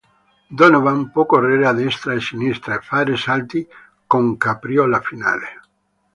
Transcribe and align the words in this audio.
Donovan 0.59 1.11
può 1.11 1.27
correre 1.31 1.67
a 1.67 1.73
destra 1.81 2.13
e 2.13 2.19
sinistra 2.21 2.73
e 2.75 2.81
fare 2.91 3.15
salti 3.17 3.67
con 4.07 4.35
capriola 4.35 4.99
finale. 4.99 5.47